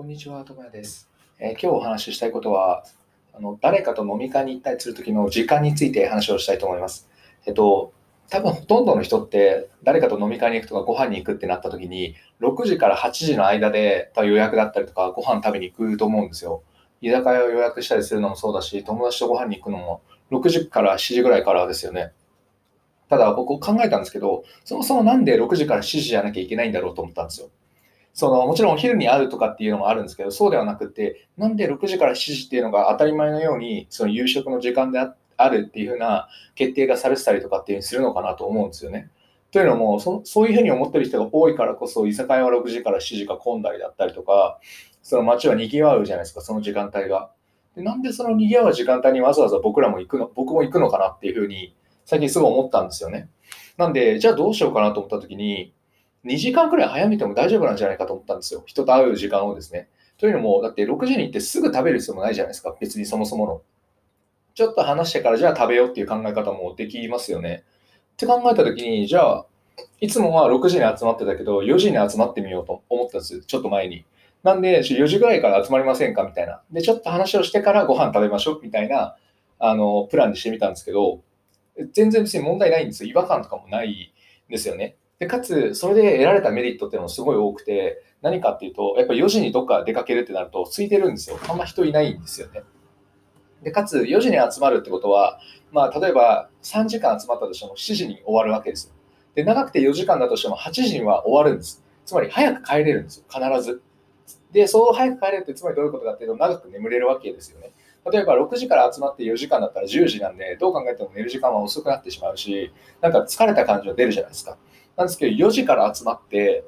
[0.00, 1.10] こんにちは、ともやです。
[1.38, 2.84] えー今日お話ししたいことは、
[3.34, 7.06] あの誰かと飲み会に行ったりするときの時間について話をしたいと思います。
[7.44, 7.92] えっと、
[8.30, 16.62] 多分ほとんどの人って誰かと飲み会に行くとかご飯に行くってなったときに、6時から8時の間で予約だったりとかご飯食べに行くと思うんですよ。
[17.02, 22.12] 居酒屋を予約したりするのもそうだし、友達とご飯に行くのも6時から7時ぐらいからですよね。
[23.10, 27.50] ただ僕考えたんですけど、そもそもなんで6時から7時じゃなきゃいけないんだろうと思ったんですよ。
[28.20, 39.08] そのもちろんお昼に会うとかっていうのもあるんですけど、そうではなくて、なんで6時から7時っていうのが当たり前のように、その夕食の時間であるっていうふうな決定がされてたりとかっていうふうにするのかなと思うんですよね。
[39.52, 44.58] というのもそ、そういうふうに思ってる人が多いからこそ、居酒屋は6時から7時が混んだりだったりとか、
[45.02, 47.30] その街は賑わうじゃないですか、その時間帯が。
[47.74, 53.30] でなんでその賑わう時間帯にわざわざ僕らも行くの、僕も行くのかなっていうふうに、最近すごい思ったんですよね。
[53.78, 55.72] なんで、じゃあどうしようかなと思った時に、
[56.24, 58.62] 2時間くらい早めても大丈夫なんじゃないかと思ったんですよ。
[58.66, 59.88] 人と会う時間をですね。
[60.18, 62.76] というのも、だって6時に行ってすぐ食べる必要もないじゃないですか。
[62.78, 63.62] 別にそもそもの。
[64.54, 67.64] ちょっと話してからじゃあ食べようっていう考え方もできますよね。
[68.12, 69.46] って考えた時に、じゃあ、
[70.00, 73.40] いつもは6時に集まってたけど、4時に集まってみようと思ったんです。
[73.40, 74.04] ちょっと前に。
[74.42, 76.62] なんで、4時ぐらいから集まりませんかみたいな。
[76.70, 79.16] で、ちょっと話をしてからご飯食べましょうみたいな、
[79.58, 81.22] あの、プランにしてみたんですけど、
[81.92, 83.10] 全然別に問題ないんですよ。
[83.10, 84.12] 違和感とかもない
[84.48, 84.96] んですよね。
[85.20, 91.38] で、かつ、それで得られたメリットっていうのもすごい多くて、何かっていうと、やっぱ4時にどっか出かけるってなると、空いてるんですよ。
[91.46, 92.62] あんま人いないんですよね。
[93.62, 95.38] で、かつ、4時に集まるってことは、
[95.72, 98.94] まあ、例えば3時間集まったとしても7時に終わるわけですよ。
[99.34, 101.84] で、長くて4時間だとしても8時には終わるんです。
[102.06, 103.24] つまり、早く帰れるんですよ。
[103.28, 103.82] 必ず。
[104.52, 107.72] で、そう早く帰れるって、つまりどういうことかっていうと、長く眠れるわけですよね。
[108.10, 114.56] 例えば6時から集まって4時間だったら10時なんで、どう考えても寝る時間は遅くなってしまうし、なんか疲れた感じは出るじゃないですか。
[114.96, 116.64] なんですけど、4時から集まって、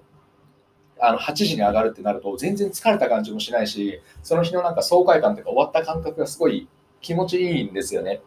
[1.01, 6.69] あの8時に上がるってなると、全然疲れた感じもしないし、その日のなんか爽快感というか、終わった感覚がすごい
[7.01, 8.21] 気持ちいいんですよね。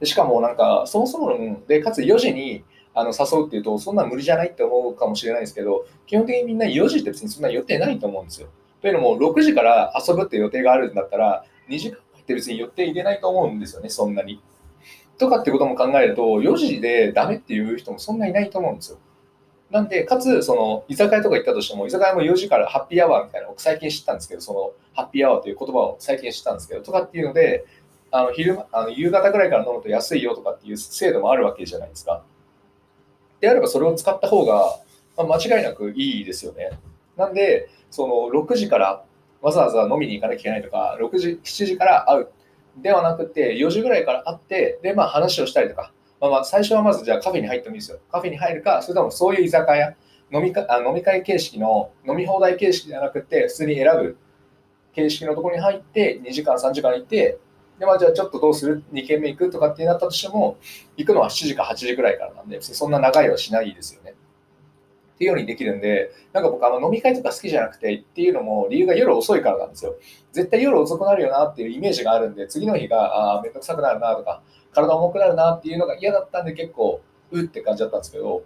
[0.00, 2.64] でしかも、なんか、そもそもの、で、かつ4時に
[2.94, 8.48] あの誘うっていうと、そんな無理じゃないって思うかもしれないですけど、基本的にみんな4時って別にそんな予定ないと思うんですよ。
[8.80, 14.40] というのも、6時から遊ぶって予定があるんだったら、2時間って別に予定入れないと思うんですよね、そんなに。
[15.18, 18.98] とかってことも考えると、4時でダメっていう人もそんないないと思うんですよ。
[19.70, 27.64] なんで、かつ、その、居酒屋とか行ったとしても、居酒屋も4時からハッピーアワーみたいなのを最近知ったんですけど、その、ハッピーアワーという言葉を最近知ったんですけど、とかっていうので、
[28.16, 32.22] あの昼あの夕方ぐらいから飲むと安いよとかっていう制度もあるわけじゃないですか。
[33.40, 34.78] であればそれを使った方が、
[35.16, 36.78] まあ、間違いなくいいですよね。
[37.16, 39.04] なんで、その6時から
[39.44, 42.28] わざわざ飲みに行かなきゃいけないとか、6時、7時から会う
[42.78, 47.98] ではなくて、4時ぐらいから会って、で、まあ話をしたりとか、まあ、まあ最初はまずじゃあカフェに入ってもいいですよ。
[48.10, 49.94] カフェに入るか、それともそういう居酒屋、
[50.32, 54.16] 飲みかあ飲み会形式の飲み放題形式じゃなくて、普通に選ぶ
[54.94, 57.38] 形式のところに入って、2時間、3時間行って、
[57.78, 60.56] で、まあじゃあちょっとどうする ?2 軒目行くとかってなったとしても、
[60.96, 64.14] 行くのは7時か8時ぐらいからなんで、そんな長いはしないですよね。
[65.14, 69.94] っていうようにできるんで、なんか僕あの飲み会とか好きじゃなくてっていうのも理由が夜遅いからなんですよ。
[70.32, 74.42] 絶対夜遅くなるよなっていうイメージがあるんで、次の日がああ、めんどくさくなるなとか、
[74.72, 78.42] 体重くなるなっていうのが嫌だったんで結構、うって感じだったんですけど、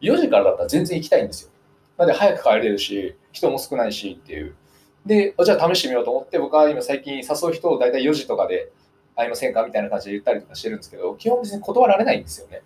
[0.00, 1.50] 4時からだったら全然行きたいんですよ。
[1.96, 4.54] なんで早く帰れるし、人も少ないしっていう。
[5.06, 8.70] で、じゃあ試してみようと思って、僕は今最近誘う人を大体4時とかで
[9.16, 12.62] 会いませんかみたいな感じで言ったりとかしてるんですけど、基本別に断られないんですよね。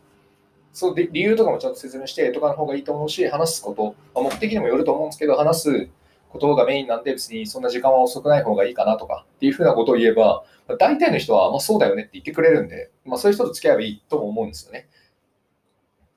[0.72, 5.88] そうで理由とかもちゃんと説明してとかの方がいいと思うし、話すこと、まあ目的にもよると思うんですけど、話す
[6.30, 10.44] ことがメインなんで、別にそんな時間は遅くない方がいいかなとかっていうふうなことを言えば、
[10.78, 14.88] 大体の人は、まあ、そうだよねって言ってくれるんで、まあ、そういう人と付き合えばいいとも思うんですよね。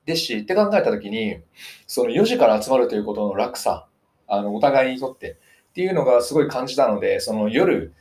[0.06, 1.40] ですし、って考えたときに、
[1.86, 3.86] その4時から集まるということの楽さ、
[4.28, 5.36] あのお互いにとって
[5.70, 7.92] っていうのがすごい感じたので、その夜、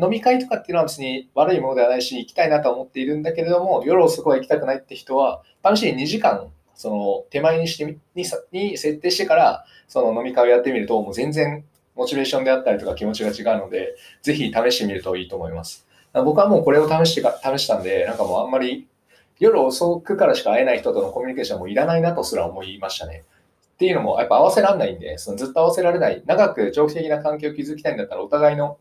[0.00, 15.86] 飲み会とかっていうのは別に悪いものではないし、行きたいなと思っているんだけれども、夜遅くは行きたくないって人は、試しに2時間、その手前にしてにに設定してから、その飲み会をやってみると、もう全然モチベーションであったりとか気持ちが違うので、ぜひ試してみるといいと思います。
[16.12, 18.86] 僕はもうこれを試してか試したんで、なんかもうあんまり
[19.38, 23.24] 夜遅くからしか会えない人とのコミュニケーションもいらないなとすら思いましたね。
[23.74, 28.78] っていうのも、やっぱ合わせられないんで、そのずっと合わせられない、長く長期的な関係を築きたいんだったら、お互いの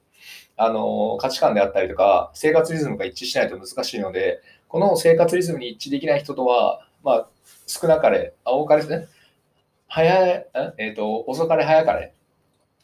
[0.57, 7.27] あの価値観であったりとか、生活リズムが一致しないと難しいので、この生活リズムに一致できない人とは、まあ、
[7.67, 9.07] 少なかれ、あ多かれですね、
[9.87, 10.47] 早い、
[10.77, 12.13] えーと、遅かれ早かれ、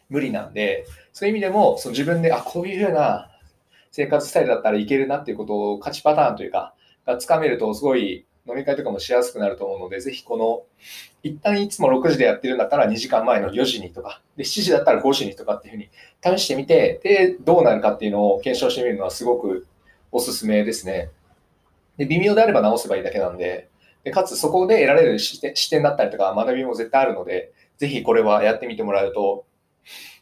[0.09, 3.31] 無理なんで、そういう意味でも、その自分で、あ、こういうふうな
[3.91, 6.73] 生活スタイルだったらいけるなっていうことを、勝ちパターンというか、
[7.05, 10.63] がつかめると、すごい飲み会とかもしやすくなると思うので、ぜひこの、
[11.23, 19.67] 一旦いつも6時でやってるんだったら2時間前の4時にとか、で7時だったら5時にとかっていうふうに試してみて、で、どうなるかっていうのを検証してみるのはすごく
[20.11, 21.09] おすすめですね。
[21.97, 23.69] で、微妙であれば直せばいいだけなんで、
[24.03, 29.45] でかつそこで得られる視点視点だったりとか学びも絶対あるので、ぜひこれはやってみてもらうと、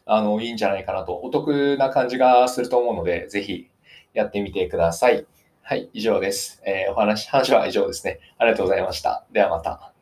[0.06, 3.69] あの、いいんじゃないかなと、お得な感じがすると思うので、ぜひ
[4.13, 5.25] やってみてください。
[5.69, 6.63] はい、以上です。
[6.66, 8.19] えー、お話、話は以上ですね。
[8.39, 9.27] ありがとうございました。
[9.31, 9.94] ではまた。